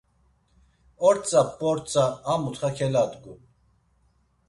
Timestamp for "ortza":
1.07-1.41